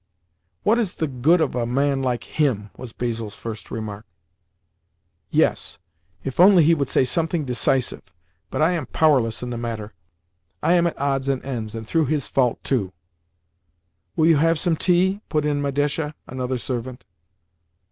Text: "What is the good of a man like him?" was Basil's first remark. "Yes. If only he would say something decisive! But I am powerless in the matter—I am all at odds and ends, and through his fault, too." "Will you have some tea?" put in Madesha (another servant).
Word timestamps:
"What 0.63 0.79
is 0.79 0.95
the 0.95 1.05
good 1.05 1.41
of 1.41 1.53
a 1.53 1.67
man 1.67 2.01
like 2.01 2.23
him?" 2.23 2.71
was 2.75 2.91
Basil's 2.91 3.35
first 3.35 3.69
remark. 3.69 4.07
"Yes. 5.29 5.77
If 6.23 6.39
only 6.39 6.63
he 6.63 6.73
would 6.73 6.89
say 6.89 7.03
something 7.03 7.45
decisive! 7.45 8.01
But 8.49 8.63
I 8.63 8.71
am 8.71 8.87
powerless 8.87 9.43
in 9.43 9.51
the 9.51 9.59
matter—I 9.59 10.73
am 10.73 10.87
all 10.87 10.93
at 10.93 10.97
odds 10.97 11.29
and 11.29 11.45
ends, 11.45 11.75
and 11.75 11.85
through 11.85 12.05
his 12.05 12.27
fault, 12.27 12.63
too." 12.63 12.93
"Will 14.15 14.25
you 14.25 14.37
have 14.37 14.57
some 14.57 14.75
tea?" 14.75 15.21
put 15.29 15.45
in 15.45 15.61
Madesha 15.61 16.15
(another 16.27 16.57
servant). 16.57 17.05